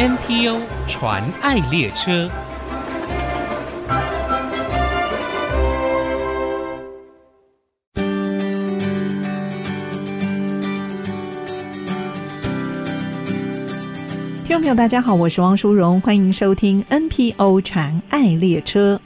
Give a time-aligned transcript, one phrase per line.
[0.00, 2.30] NPO 传爱列车。
[14.42, 18.98] 听众朋友，大家好，我是汪淑荣，欢迎收听 NPO 传爱列车。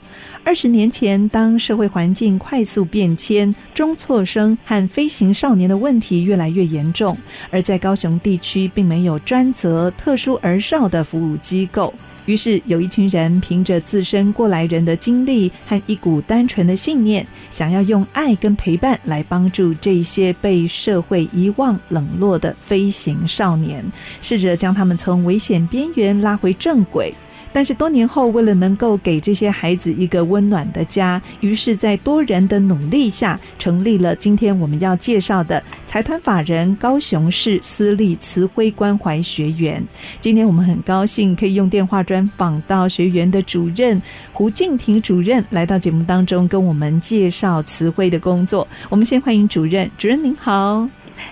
[0.45, 7.17] 二十年前，当社会环境快速变迁，中辍生和飞行少年的问题越来越严重，
[7.49, 11.91] 而在高雄地区并没有专责特殊儿少的服务机构。
[12.27, 23.83] 于是，有一群人凭着自身过来人的经历和一股单纯的信念，想要用爱跟陪伴来帮助这些被社会遗忘、冷落的飞行少年，
[24.21, 27.11] 试着将他们从危险边缘拉回正轨。
[27.55, 39.81] 但是多年后，为了能够给这些孩子一个温暖的家，于是，在多人的努力下，成立了今天我们要介绍的财团法人高雄市私立慈晖关怀学园。
[40.19, 44.01] 今天我们很高兴可以用电话专访到学园的主任
[44.33, 48.67] 胡静婷主任来到节目当中，跟我们介绍慈晖的工作。
[48.89, 50.85] 我们先欢迎主任，主任您好。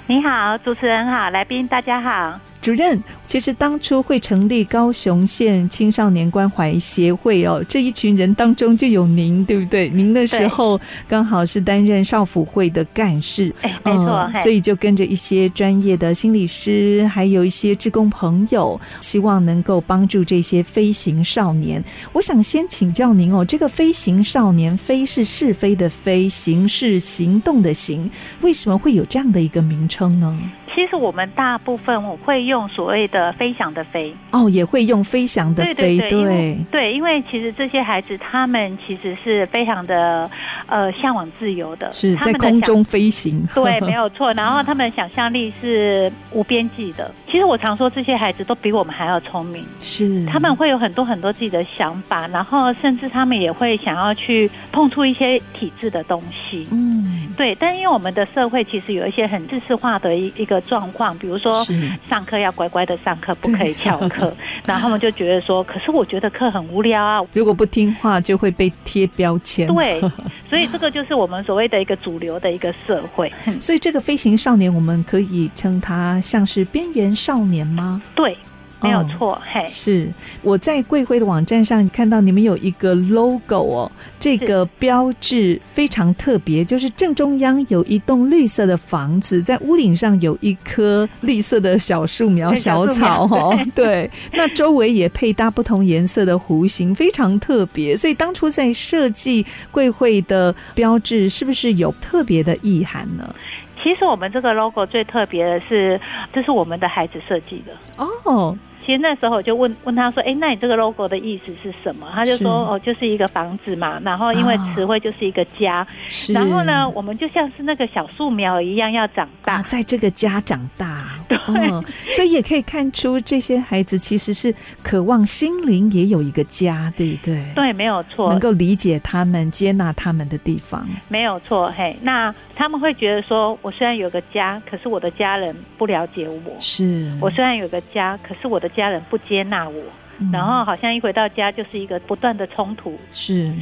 [0.08, 2.40] 你好，主持人好，来宾大家好。
[2.64, 9.90] 主任，其实当初会成立高雄县青少年关怀协会哦，这一群人当中就有您，对不对？
[9.90, 21.84] 您那时候刚好是担任少辅会的干事，哎，没错、嗯，所以就跟着一些专业的心理师，还有一些志工朋友，希望能够帮助这些飞行少年。
[22.14, 30.40] 我想先请教您哦，这个飞行少年，飞是是非的飞，行是行动的行，为什么会有这样的一个名称呢？
[30.74, 40.30] 其实我们大部分我会用所谓的“飞翔”的“飞”哦，也会用“飞翔”的“飞”对对对，因为其实这些孩子他们其实是非常的
[40.68, 44.34] 呃向往自由的，是在空中飞行，对，没有错。
[44.34, 47.10] 然后他们想象力是无边际的。
[47.30, 50.26] 其实我常说这些孩子都比我们还要聪明，是。
[50.26, 57.56] 他们会有很多很多自己的想法，然后甚至他们也会想要去碰触一些体制的东西，嗯，对。
[57.60, 60.64] 但因为我们的社会其实有一些很知识化的一一个。
[60.64, 61.64] 状况，比如说
[62.10, 64.34] 上课要乖乖的上课，不可以翘课，
[64.66, 69.68] 然后他们就觉得说，可是我觉得课很无聊啊，如果不听话就会被贴标签。
[69.68, 70.00] 对，
[70.50, 73.32] 所以这个就是我们所谓的一个主流的一个社会。
[73.60, 78.02] 所以这个飞行少年，我们可以称他像是边缘少年吗？
[78.16, 78.38] 对。
[78.84, 80.08] 没有错，哦、嘿，是
[80.42, 97.96] 我在贵会的网站上看到你们有一个 logo 哦，这个标志非常特别，就是正中央有一栋绿色的房子，在屋顶上有一棵绿色的小树苗、小草哦， 对，那周围也配搭不同颜色的弧形，非常特别。
[97.96, 103.34] 所以当初在设计贵会的标志，是不是有特别的意涵呢？
[103.82, 106.00] 其实我们这个 logo 最特别的是，
[106.32, 108.58] 这是我们的孩子设计的哦。
[108.86, 114.00] 其实那时候我就问问他说：“哎，那你这个 logo 的意思是什么？”他就说：“哦，就是一个房子嘛。
[114.04, 115.86] 然后因为词汇就是一个家，
[116.34, 121.18] 然后呢，我们就像是那个小树苗一样要长大，在这个家长大。
[121.28, 127.44] 对，所以也可以看出这些孩子其实是渴望心灵也有一个家，对不对？
[127.56, 131.74] 对，没有错，能够理解他们、接纳他们的地方，没有错。
[131.76, 136.54] 嘿，那他们会觉得说，我虽然有个家，可是我的家人不了解我。
[136.60, 138.70] 是我虽然有个家，可是我的。
[138.74, 139.84] 家人不接纳我，
[140.32, 142.98] 然后好像一回到家就是一个不断的冲突。
[143.12, 143.54] 是，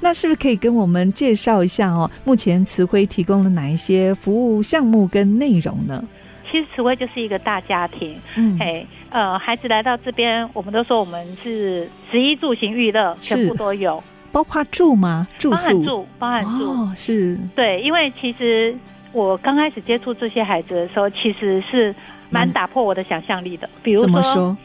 [0.00, 2.08] 那是不是可以跟我们介绍一下哦？
[2.24, 6.04] 目前慈晖提供了哪一些服务项目跟内容呢？
[6.48, 14.00] 其实慈晖就是一个大家庭，嗯，嘿，呃，孩子来到这边，我们都说我们是食衣住行娱乐全部都有，
[14.32, 15.28] 包括住吗？
[15.38, 18.74] 住宿，包含住，包含住，哦，是对，因为其实
[19.12, 21.94] 我刚开始接触这些孩子的时候，其实是。
[22.34, 24.56] 蛮打破我的想象力的，比如说？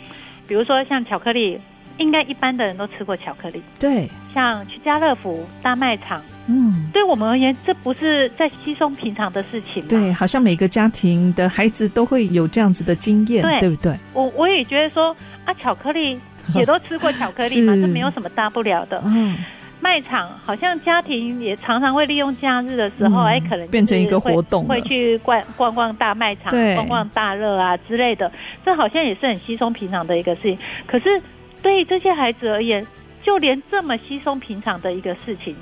[0.47, 1.59] 比如说像巧克力，
[1.97, 3.61] 应该一般的人都吃过巧克力。
[3.77, 9.85] 对，像去家乐福、大卖场，嗯，对我们而言，这不是在稀松平常的事情。
[9.85, 13.99] 对，好像每个家庭的孩子都会有这样子的经验，对，对不对？
[14.13, 15.13] 我我也觉得说
[15.43, 16.17] 啊，巧克力
[16.55, 19.03] 也都吃过巧克力嘛， 这没有什么大不了的。
[19.05, 19.35] 嗯。
[19.79, 28.31] 卖场好像家庭也常常会利用假日的时候，哎、嗯，可能变成一个活动，会去逛逛逛大卖场，逛逛大乐啊之类的。
[28.65, 30.57] 这好像也是很稀松平常的一个事情。
[30.85, 31.21] 可是
[31.61, 32.85] 对于这些孩子而言，
[33.23, 35.55] 就连这么稀松平常的一个事情，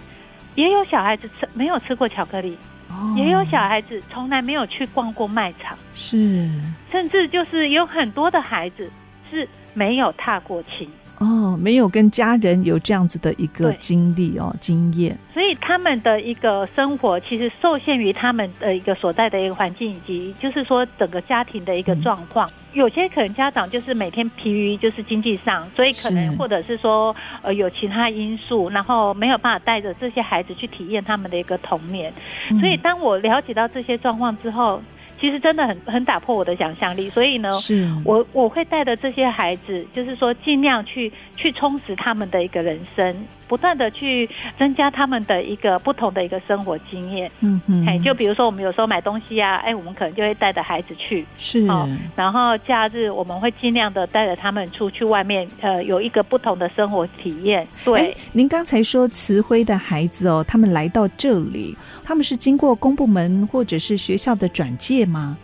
[0.56, 2.57] 也有小孩子吃没有吃过巧克力，
[2.89, 6.50] 哦、也有小孩子从来没有去逛过卖场，是，
[6.91, 8.89] 甚至就是有很多的孩子
[9.29, 10.89] 是没有踏过青。
[11.19, 22.50] 哦，哦，没有跟家人有这样子的一个经历哦，经验，所以他们的一个生活其实受限于他们的一个所在的一个环境，以及就是说整个家庭的一个状况。
[22.50, 32.12] 嗯、有些可能家长就是每天疲于就是经济上，所以可能或者是说呃有其他因素，然后没有办法带着这些孩子去体验他们的一个童年。
[32.50, 34.81] 嗯、所以当我了解到这些状况之后，
[35.19, 43.15] 其实真的很很打破我的想象力，所以呢，是我我会带着这些孩子，就是说尽量去去充实他们的一个人生。
[43.47, 57.68] 不断的去增加他们的一个不同的一个生活经验，嗯嗯，哎，就比如说我们有时候买东西啊，哎，我们可能就会带着孩子去，是，哦，然后假日我们会尽量的带着他们出去外面，呃，有一个不同的生活体验。
[57.83, 65.38] 对，您刚才说慈晖的孩子哦，他们来到这里，他们是经过公部门或者是学校的转介吗？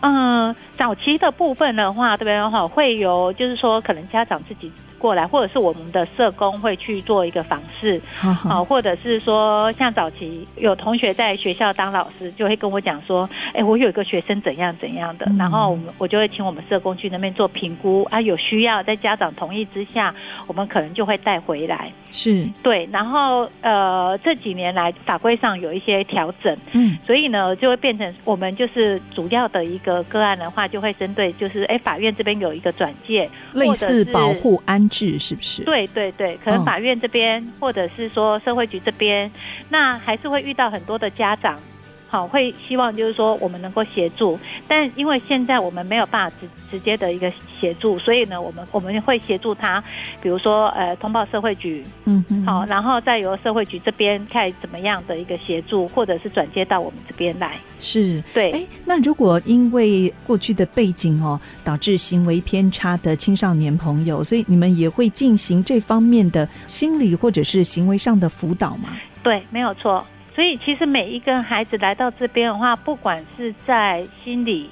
[0.00, 2.50] 嗯，早期的部分的话，对不对？
[2.50, 4.70] 哈，会有就是说可能家长自己。
[4.98, 20.12] 过来，或者是我们的社工会去做一个访视，好，好，或者是说，像早期有同学在学校当老师，就会跟我讲说，哎，我有一个学生怎样怎样的，嗯、然后我们我就会请我们社工去那边做评估啊，有需要在家长同意之下，
[20.48, 22.44] 我们可能就会带回来，是。
[22.62, 34.87] 对，然后呃这几年来法规上有一些调整，嗯，所以呢就会变成我们就是主要的一个个案的话，就会针对就是哎法院这边有一个转介，类似保护安。
[34.90, 35.62] 是是不是？
[35.64, 39.30] 对对对，可能法院这边，哦、或者是说社会局这边，
[39.68, 41.58] 那还是会遇到很多的家长。
[42.08, 49.82] 好，会希望就是说我们能够协助，但因为现在我们没有办法直直接的一个协助，所以呢，我们我们会协助他，
[50.22, 57.58] 比如说呃通报社会局，嗯嗯，好，然后再由社会局这边看怎么样的一个协助，或者是转接到我们这边来。
[57.78, 58.50] 是，对。
[58.52, 68.96] 哎，那如果因为过去的背景哦，导致行为偏差的青少年朋友，所以你们也会进行这方面的心理或者是行为上的辅导吗？
[69.22, 70.02] 对，没有错。
[70.38, 74.70] 所以，其实每一个孩子来到这边的话，不管是在心理，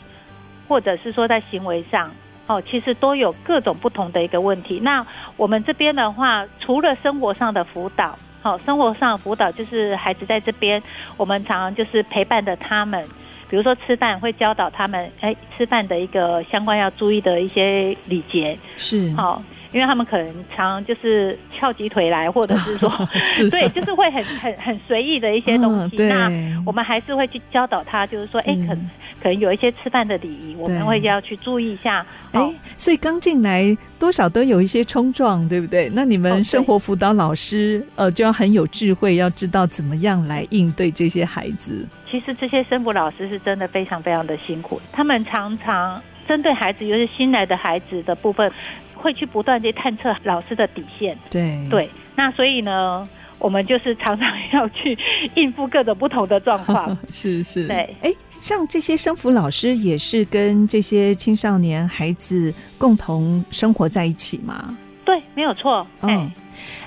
[0.69, 2.09] 或者是说在行为上，
[2.47, 4.79] 哦，其实都有各种不同的一个问题。
[4.79, 5.05] 那
[5.37, 10.81] 我们这边的话，除了生活上的辅导，好，生活上的辅导就是孩子在这边，
[11.17, 13.05] 我们常常就是陪伴着他们，
[13.51, 19.43] 比如说吃饭会教导他们，哎，吃饭的一个相关要注意的一些礼节，是好。
[19.77, 22.91] 因为他们可能常就是翘起腿来，或者是说，
[23.21, 25.97] 是 对，就是会很很很随意的一些东西。
[25.99, 26.31] 那
[26.65, 28.91] 我们还是会去教导他，就是说，哎，可能
[29.23, 32.07] 可能有一些吃饭的礼仪，我们会要去注意一下。
[32.33, 32.41] 哎，
[32.79, 35.91] 所以刚进来多少都有一些冲撞，对不对？
[35.93, 41.87] 那你们生活辅导老师呃，就要很有智慧，要知道怎么样来应对这些孩子。
[42.11, 48.51] 其实这些生活老师是真的非常非常的辛苦，他们常常针对孩子，尤其是新来的孩子的部分。
[48.97, 53.07] 会去不断地探测老师的底线，对对，那所以呢，
[53.39, 54.99] 我们就是常常要去
[55.37, 64.77] 应付各种不同的状况， 是是，对，哎，像这些生辅老师也是跟这些青少年孩子共同生活在一起吗？
[65.05, 66.31] 对，没有错，嗯。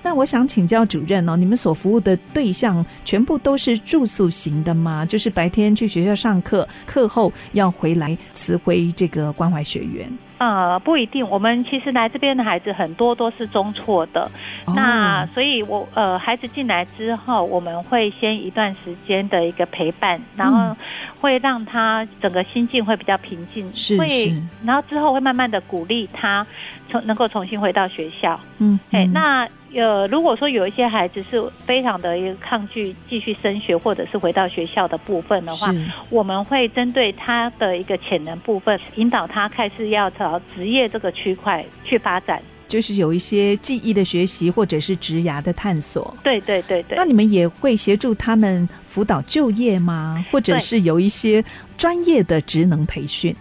[0.01, 5.05] 那我想请教主任哦，你们所服务的对象全部都是住宿型的吗？
[5.05, 10.11] 就是白天去学校上课，课后要回来慈晖这个关怀学园？
[10.39, 11.29] 呃，不一定。
[11.29, 14.21] 我们其实来这边的孩子很多都是中辍的，
[14.65, 20.75] 哦、那所以我呃，孩子进来之后，我们会先一段时间的一个陪伴，然后
[21.21, 24.33] 会让他整个心境会比较平静，是会，
[24.65, 26.47] 然后之后会慢慢的鼓励他
[26.89, 28.39] 重能够重新回到学校。
[28.57, 29.47] 嗯，哎，那。
[29.73, 35.73] 呃，如果说有一些孩子是非常的一个抗拒继续升学或者是回到学校的部分的话，
[36.09, 46.15] 我们会针对他的一个潜能部分，引导他开始要朝职业这个区块去发展，就是有一些技艺的学习或者是职涯的探索。
[46.23, 46.97] 对对对对。
[46.97, 50.25] 那你们也会协助他们辅导就业吗？
[50.31, 51.43] 或者是有一些
[51.77, 53.35] 专业的职能培训？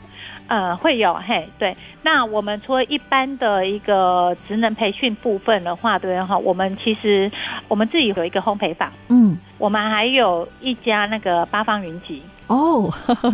[0.47, 1.77] 呃，会有嘿，对。
[2.03, 7.31] 那我们除了一般的一个职能培训部分的话，对哈，我们其实
[7.69, 12.23] 我们自己有一个烘焙坊，嗯，我们还有一家那个八方云集。
[12.49, 12.93] 哦，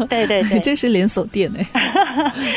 [0.09, 1.67] 对 对对，这 是连锁店哎，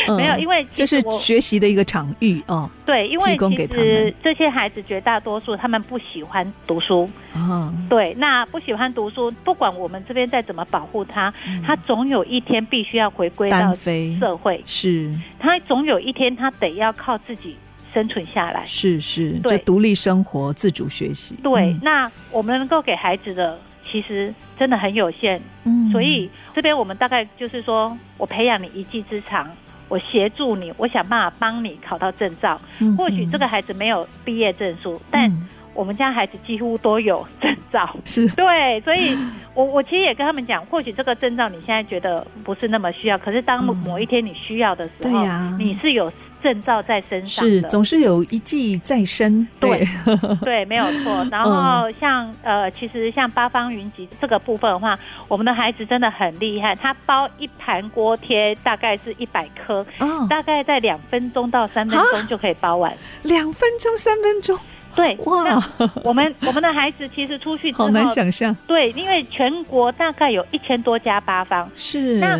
[0.17, 2.69] 没有，因为这是学习的一个场域哦。
[2.85, 4.13] 对，因为提供给他们。
[4.23, 7.09] 这些孩子绝大多数他们不喜欢读书。
[7.33, 11.33] 啊，对，那不喜欢读书，不管我们这边再怎么保护他，
[11.65, 13.73] 他总有一天必须要回归到
[14.19, 17.55] 社会，是，他总有一天他得要靠自己
[17.93, 21.35] 生存下来，是是，对，独立生活、自主学习。
[21.43, 23.59] 对，那我们能够给孩子的。
[23.89, 29.49] 其实真的很有限，嗯，所以这边我们大概就是说，我培养你一技之长，
[29.87, 32.59] 我协助你，我想办法帮你考到证照。
[32.97, 35.31] 或许这个孩子没有毕业证书，但
[35.73, 37.95] 我们家孩子几乎都有证照。
[38.03, 39.17] 是 对，所以
[39.53, 46.11] 我我其实也跟他们讲，或许这个证照你现在觉得不是那么需要，可是当某一天你需要的时候，嗯、你是有。
[46.43, 49.85] 证照在身上是总是有一技在身，对
[50.41, 51.25] 对，没有错。
[51.31, 62.95] 然后像、嗯、呃，其实像八方云集这个部分的话，我们的孩子真的很厉害，他包一盘锅贴大概是一百颗，哦，大概在两分钟到三分钟就可以包完。
[63.23, 64.57] 两分钟三分钟，
[64.95, 65.61] 对哇！
[66.03, 72.39] 我们我们的孩子其实出去好难想象，对，因为全国大概有一千多家八方，是那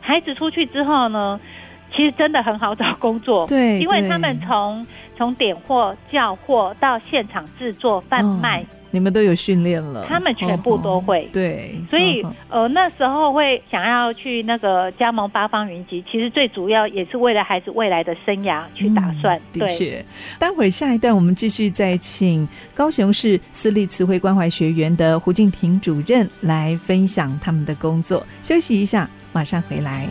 [0.00, 1.40] 孩子出去之后呢？
[1.96, 4.86] 其实真的很好找工作，对，因为他们从
[5.16, 11.22] 从点货、叫货到现场制作、贩卖，哦，你们都有训练了，他们全部都会。
[11.22, 19.40] 哦、对，所以、哦、呃那时候会想要去那个加盟八方云集，其实最主要也是为了孩子未来的生涯去打算。
[19.54, 20.04] 嗯、的确，
[20.38, 28.26] 待会儿下一段我们继续再请高雄市私立慈惠关怀学员的胡静婷主任来分享他们的工作。
[28.42, 30.06] 休息一下，马上回来。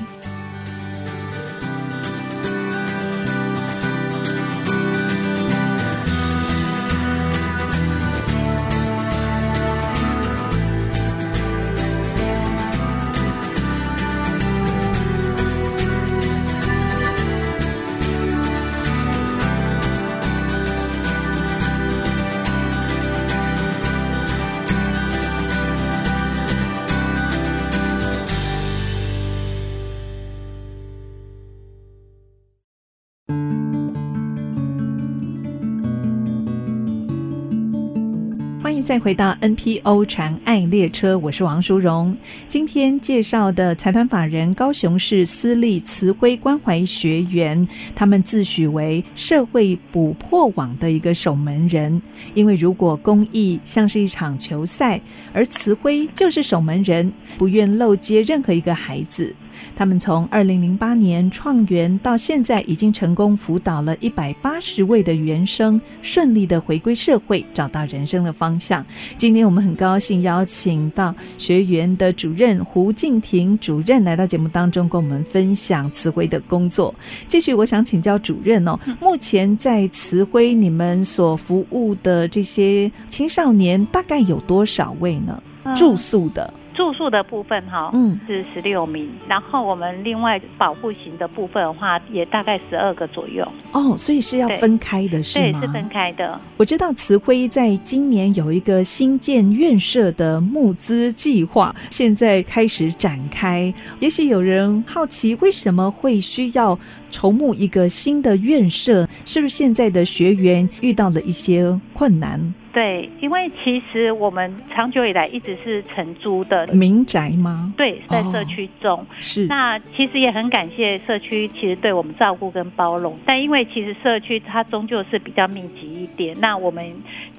[38.95, 42.15] 再回到 NPO 传爱列车，我是王淑荣。
[42.47, 52.01] 今天介绍的财团法人高雄市私立慈晖关怀学员，他们自诩为社会补破网的一个守门人。
[52.35, 55.01] 因为如果公益像是一场球赛，
[55.33, 59.35] 而慈晖就是守门人，不愿漏接任何一个孩子。
[59.75, 68.85] 他们从二零零八年创园到现在，已经成功辅导了一百八十位的原生顺利的回归社会，找到人生的方向。
[69.17, 76.93] 今天我们很高兴邀请到学员的主任胡静婷主任来到节目当中，跟我们分享慈晖的工作。
[77.27, 85.41] 继续，我想请教主任哦，目前在慈晖你们所服务的这些青少年大概有多少位呢？
[85.75, 86.53] 住宿的。
[86.75, 93.47] 住宿的部分哈，嗯，是十六名，然后我们另外保护型的部分的话，也大概十二个左右。
[93.71, 95.59] 哦，所以是要分开的是吗？
[95.59, 96.39] 对，是分开的。
[96.57, 103.73] 我知道慈晖在今年有一个新建院舍的募资计划，现在开始展开。
[103.99, 106.77] 也许有人好奇，为什么会需要
[107.09, 109.07] 筹募一个新的院舍？
[109.23, 112.53] 是不是现在的学员遇到了一些困难？
[112.75, 117.73] 对，因为其实我们长久以来一直是承租的民宅吗？
[117.77, 119.45] 对，在社区中、哦、是。
[119.45, 123.17] 那其实也很感谢社区，其实对我们照顾跟包容。
[123.25, 126.85] 但因为其实社区它终究是比较密集一点，那我们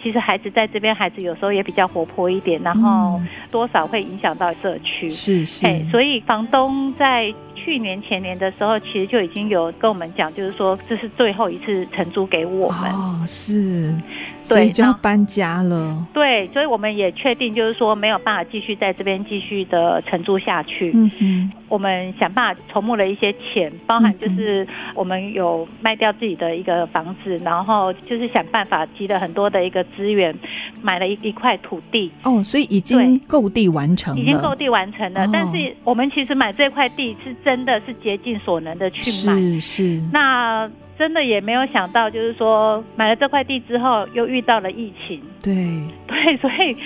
[0.02, 5.06] 其实孩子在这边，孩子有时候也比较活泼一点，然后多少会影响到社区。
[5.10, 5.66] 是是。
[5.90, 12.90] 所以房东在去年前年的时候，其实就已经有跟我们讲，就是说这是最后一次承租给我们。
[12.90, 13.92] 哦，是。
[14.46, 16.06] 所以就要搬家了。
[16.14, 20.92] 对，所以我们也确定，就是说没有办法继续在这边继续的承租下去。
[20.94, 30.34] 嗯哼，我们想办法筹募了一些钱，包含就是我们有卖掉自己的一个房子，然后就是想办法集了很多的一个资源，
[30.80, 32.12] 买了一一块土地。
[32.22, 34.20] 哦，所以已经购地完成了。
[34.20, 35.24] 已经购地完成了。
[35.24, 39.34] 哦，但是我们其实买这块地是真的是竭尽所能的去买。
[39.34, 40.02] 是是。
[40.12, 40.70] 那。
[40.98, 45.20] 真的也没有想到，就是说买了这块地之后，又遇到了疫情。
[45.42, 45.54] 对
[46.06, 46.76] 对，所以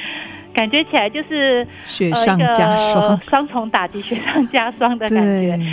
[0.53, 5.57] 感觉起来就是雪上加霜，双重打击，雪上加霜的感觉。
[5.57, 5.67] 对，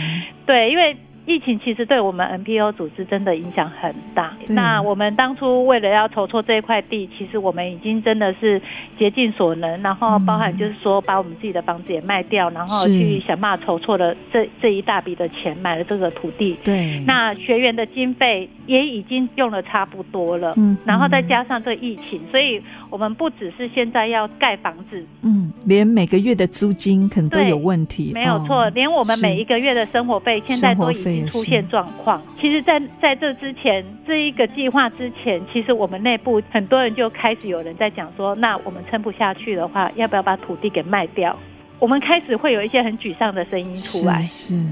[0.46, 0.96] 对，因为。
[1.28, 4.34] 疫情其实对我们 NPO 组织真的影响很大。
[4.48, 8.62] 那我们当初为了要筹措这一块地，其实我们已经真的是
[8.98, 16.58] 竭尽所能，然后包含就是说把我们自己的房子也卖掉，然后去想办法筹措了这这一大笔的钱买了这个土地。
[16.64, 17.04] 对。
[17.06, 28.12] 那学员的经费也已经用了差不多了，嗯，然后再加上这个疫情，所以我们不只是现在要盖房子，嗯，连每个月的租金可能都有问题。
[28.14, 31.28] 没有错，连我们每一个月的生活费现在都已经。
[31.28, 41.38] 出现状况，其实在，在在这之前，这一个计划之前，其实我们内部很多人就开始有人在讲说，那我们撑不下去的话，要不要把土地给卖掉？
[41.80, 44.22] 我们开始会有一些很沮丧的声音出来。
[44.24, 44.64] 是，是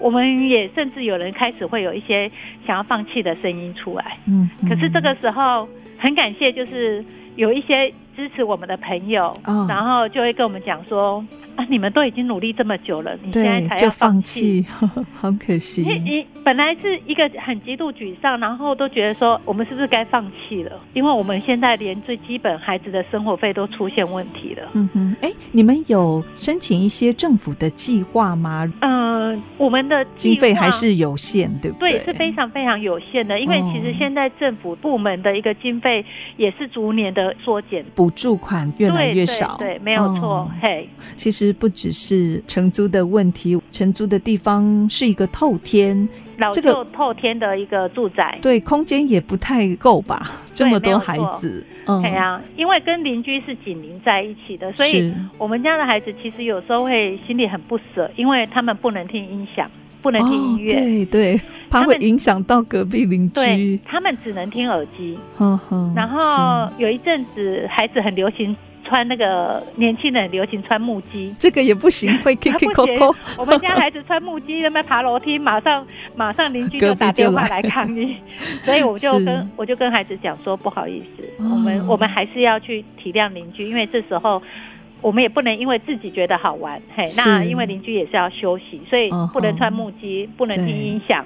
[0.00, 2.30] 我们也甚至有人开始会有一些
[2.66, 4.16] 想要放弃的声音出来。
[4.26, 7.04] 嗯，可是这个时候很感谢，就是
[7.38, 11.24] 有一些支持我们的朋友，哦、然后就会跟我们讲说。
[11.58, 11.66] 啊！
[11.68, 14.64] 你们都已经努力这么久了，你现在才要放弃，
[15.12, 15.82] 好可惜。
[15.82, 20.80] 你你本来是一个很极度沮丧，然后都觉得说，我们是不是该放弃了？
[20.94, 24.62] 因为我们现在连最基本孩子的生活费都出现问题了。
[24.74, 28.72] 嗯哼，哎，你们有申请一些政府的计划吗？
[28.80, 31.94] 嗯、呃，我们的经费还是有限，对不对？
[31.94, 33.40] 对，是非常非常有限的。
[33.40, 39.56] 因为其实现在政府部门的一个经费也是逐年的缩减，补助款越来越少。
[39.58, 40.28] 对，对，对，没有错。
[40.28, 41.47] 哦、嘿，其实。
[41.52, 50.30] 不只是承租的问题，承租的地方是一个透天，老旧透天的一个住宅，这个、对，空间也不太够吧？
[50.52, 59.70] 这么多孩子，嗯，对啊，因为跟邻居是紧邻在一起的，所以我们家的孩子其实有时候会心里很不舍，因为他们不能听音响，
[60.02, 61.40] 不能听音乐、哦，对对，
[61.70, 65.18] 怕会影响到隔壁邻居，他们只能听耳机。
[65.36, 68.56] 呵呵，然后有一阵子孩子很流行。
[68.88, 73.14] 穿那个年轻人流行穿木屐，这个也不行， 会 K K 扣扣。
[73.36, 78.16] 我们家孩子穿木屐在那边爬楼梯，马上马上邻居就打电话来抗议，
[78.64, 84.42] 所以我就跟我就跟孩子讲说，不好意思，哦、我们我们还是要去体谅邻居，因为这时候
[85.00, 91.24] 我们也不能因为自己觉得好玩，嘿，那因为邻居也是要休息，所以不能穿木屐，不能听音响。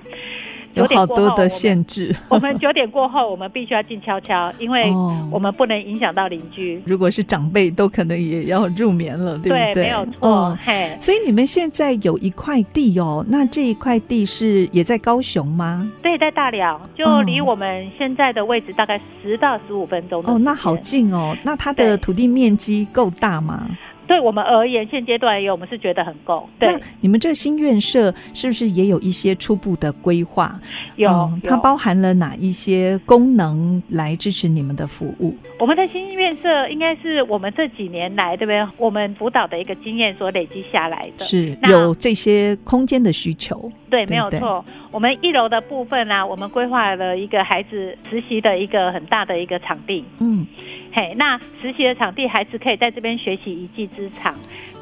[0.74, 2.14] 有好多的限制。
[2.28, 4.90] 我们九点过后，我们必须要静悄悄，因为
[5.30, 6.82] 我们不能影响到邻居。
[6.86, 9.74] 如果是长辈，都可能也要入眠了，对不对？
[9.74, 10.58] 对，没有错。
[10.62, 15.90] 嘿，所以你们现在有一块地哦，那这一块地是也在高雄吗？
[16.02, 20.22] 对，在大寮，就离我们现在的位置大概十到十五分钟。
[20.26, 21.36] 哦，那好近哦。
[21.44, 23.66] 那它的土地面积够大吗？
[24.12, 26.46] 对我们而言，现阶段而言，我们是觉得很够。
[26.58, 26.68] 对，
[27.00, 30.60] 你们这个新院舍是不是也有一些初步的规划？
[30.96, 35.34] 有，嗯、它包含了哪一些功能来支持你们的服务？
[35.58, 38.68] 我们的新院舍应该是我们这几年来，对不对？
[38.76, 43.72] 我们辅导的一个经验所累积下来的，是有这些空间的需求。
[43.88, 44.62] 对，没有错。
[44.90, 50.04] 我们一楼的部分呢、啊，我们规划了一个孩子实习的一个很大的一个场地。
[50.18, 50.46] 嗯。
[50.92, 54.34] 嘿，那实习的场地，孩子可以在这边学习一技之长。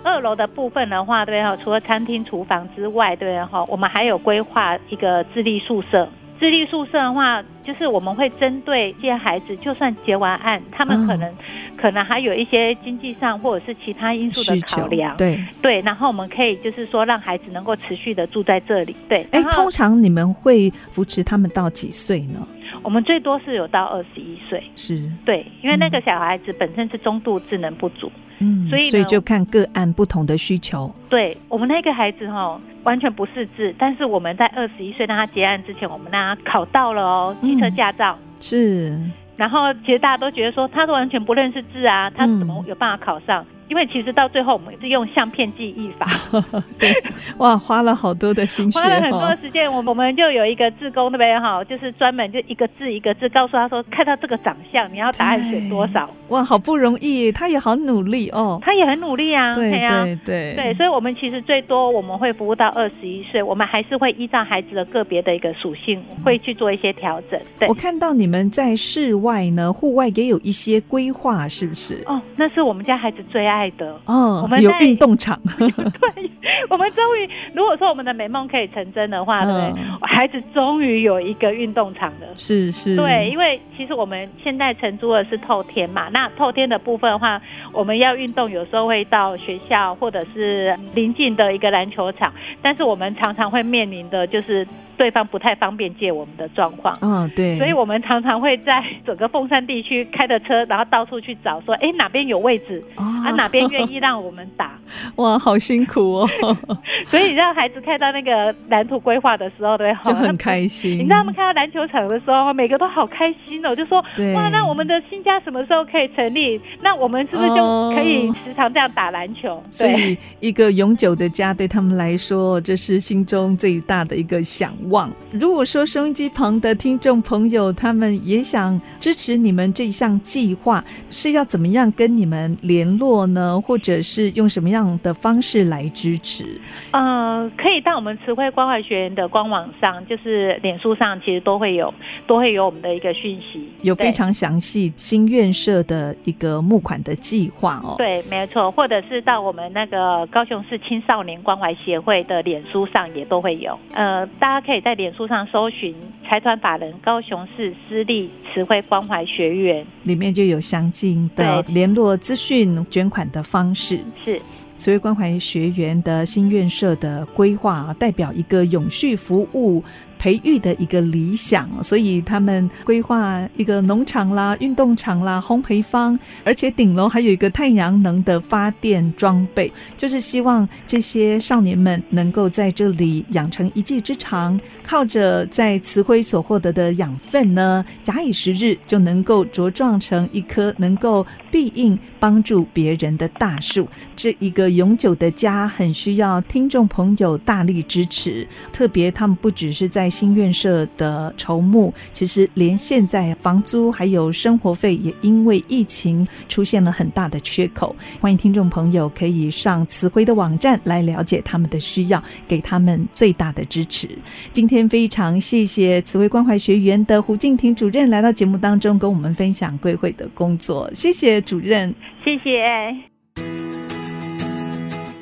[0.03, 6.09] 二楼的部分的话，对哈，除了餐厅、厨房之外，对哈，我们还有规划一个自立宿舍。
[6.41, 11.37] 自立宿舍的话，就是我们会针对这些孩子，就算结完案，他们可能、嗯、
[11.77, 19.27] 可能还有一些经济上或者是其他因素的考量，对对，然后我们可以就是说让孩子能够持续的住在这里，对。
[19.33, 22.49] 哎，通常你们会扶持他们到几岁呢？
[22.83, 30.93] 我们最多是有到二十一岁，是对，因为那个小孩子本身是中度智能不足，嗯，所以所以就看个案不同的需求。
[31.09, 32.61] 对，我们那个孩子哈。
[32.83, 38.19] 完全不识字，但是我们在二十一岁让他结案之前，我们让他考到了哦，汽车驾照。
[38.19, 38.99] 嗯，是，
[39.37, 43.43] 然后其实大家都觉得说，他都完全不认识字啊，他怎么有办法考上？
[43.43, 46.11] 嗯因为其实到最后，我们是用相片记忆法。
[46.77, 46.93] 对，
[47.39, 49.73] 哇，花了好多的心血，花了很多时间。
[49.73, 56.11] 我我们就有一个志工那边哈，就是专门就一个字一个字告诉他说，看到这个长相，你要答案选多少？
[56.31, 58.59] 哇，好不容易，他也好努力哦。
[58.61, 59.55] 他也很努力啊。
[59.55, 67.41] 对对对对，所以，我们其实最多我们会服务到二十一岁，我们还是会依照孩子的个别的一个属性，会去做一些调整。
[67.57, 72.03] 对，我看到你们在室外呢，户外也有一些规划，是不是？
[72.07, 73.60] 哦，那是我们家孩子最爱。
[73.61, 75.39] 爱的哦，我们有运动场。
[75.59, 76.31] 对，
[76.71, 82.27] 我们终于，如果说我们的美梦可以成真的话，对，孩子终于有一个运动场了。
[82.37, 87.39] 是是，对，因为其实我们现在承租的是透天嘛，那透天的部分的话，
[87.71, 94.67] 我们要运动，有时候会到学校或者是邻近的一个篮球场，但是我们常常会面临的就是。
[95.01, 104.79] 对方不太方便借我们的状况，嗯，对，所以我们常常会在整个凤山地区开着车，然后到处去找，说，哎，哪边有位置，哦、啊，哪边愿意让我们打，
[105.17, 106.29] 哇，好辛苦哦。
[107.09, 110.99] 所以你让孩子看到那个蓝图规划的时候，对，就很开心。
[110.99, 116.61] 你知道他们看到篮球场的时候，每个都好开心哦，就说，哇，那我们的新家什么时候可以成立？
[116.83, 119.63] 那我们是不是就可以时常这样打篮球？
[119.71, 124.77] 对，所以一个永久的家对他们来说，这是心中最大的一个想。
[124.91, 133.61] 望，如果说收音机旁的听众朋友，他们也想支持你们这项计划，是要怎么样跟你们联络呢？
[133.61, 136.45] 或者是用什么样样的方式来支持？
[136.93, 141.93] 呃，可以到我们慈惠关怀学员的官网上，就是脸书上，其实都会有，
[142.27, 147.97] 都会有我们的一个讯息，有非常详细新院舍的一个募款的计划哦。
[147.99, 153.79] 对，没错，或者是到我们那个高雄市青少年关怀协会的脸书上也都会有。
[153.93, 155.95] 呃，大家可以在脸书上搜寻
[156.29, 164.01] 财团法人高雄市私立慈惠关怀学院，里面就有详尽的联络资讯、捐款的方式。
[164.25, 164.41] 是。
[164.79, 169.85] 慈惠关怀学员的新院舍的规划，代表一个永续服务
[170.21, 193.89] 培育的一个理想，所以他们规划一个农场啦、运动场啦、烘焙坊，而且顶楼还有一个太阳能的发电装备，就是希望这些少年们能够在这里养成一技之长，靠着在慈惠所获得的养分呢，假以时日就能够茁壮成一棵能够庇应帮助别人的大树。
[194.15, 207.95] 这一个永久的家，很需要听众朋友大力支持，特别他们不只是在新院舍的筹募，其实连现在房租还有生活费也因为疫情出现了很大的缺口。
[208.21, 214.09] 欢迎听众朋友可以上慈晖的网站来了解他们的需要，给他们最大的支持。
[214.53, 220.91] 今天非常谢谢慈晖关怀学员的胡静婷主任来到节目当中，跟我们分享贵会的工作。
[220.93, 221.95] 谢谢主任，
[222.25, 222.95] 谢谢。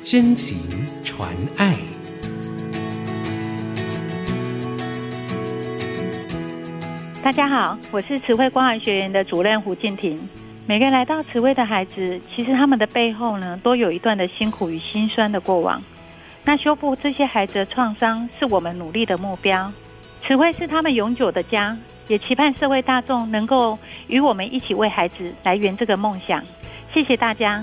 [0.03, 0.57] 真情
[1.03, 1.88] 传爱。
[7.21, 10.17] 大家好，我是慈惠关怀学园的主任胡静婷。
[10.65, 15.83] 每个来到慈惠的孩子，其实他们的背后呢，都有一段的辛苦与辛酸的过往。
[16.45, 19.69] 那修复这些孩子的创伤，是我们努力的目标。
[20.25, 21.77] 慈惠是他们永久的家，
[22.07, 23.77] 也期盼社会大众能够
[24.07, 26.41] 与我们一起为孩子来圆这个梦想。
[26.93, 27.61] 谢谢大家。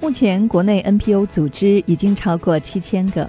[0.00, 3.28] 目前国内 NPO 组织已经超过七千个。